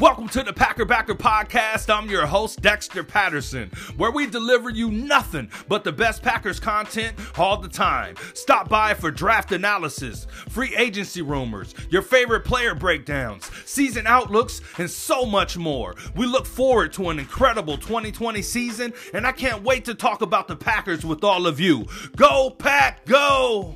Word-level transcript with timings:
Welcome 0.00 0.28
to 0.28 0.44
the 0.44 0.52
Packer 0.52 0.84
Backer 0.84 1.16
Podcast. 1.16 1.92
I'm 1.92 2.08
your 2.08 2.24
host, 2.24 2.62
Dexter 2.62 3.02
Patterson, 3.02 3.68
where 3.96 4.12
we 4.12 4.28
deliver 4.28 4.70
you 4.70 4.92
nothing 4.92 5.50
but 5.66 5.82
the 5.82 5.90
best 5.90 6.22
Packers 6.22 6.60
content 6.60 7.16
all 7.36 7.56
the 7.56 7.68
time. 7.68 8.14
Stop 8.32 8.68
by 8.68 8.94
for 8.94 9.10
draft 9.10 9.50
analysis, 9.50 10.28
free 10.50 10.72
agency 10.76 11.20
rumors, 11.20 11.74
your 11.90 12.02
favorite 12.02 12.44
player 12.44 12.76
breakdowns, 12.76 13.50
season 13.64 14.06
outlooks, 14.06 14.60
and 14.78 14.88
so 14.88 15.26
much 15.26 15.56
more. 15.56 15.96
We 16.14 16.26
look 16.26 16.46
forward 16.46 16.92
to 16.92 17.10
an 17.10 17.18
incredible 17.18 17.76
2020 17.76 18.40
season, 18.40 18.92
and 19.12 19.26
I 19.26 19.32
can't 19.32 19.64
wait 19.64 19.84
to 19.86 19.96
talk 19.96 20.22
about 20.22 20.46
the 20.46 20.54
Packers 20.54 21.04
with 21.04 21.24
all 21.24 21.48
of 21.48 21.58
you. 21.58 21.86
Go, 22.14 22.50
Pack, 22.50 23.04
go! 23.04 23.74